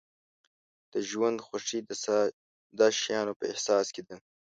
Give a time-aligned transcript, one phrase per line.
[0.93, 4.15] د ژوند خوښي د ساده شیانو په احساس کې ده.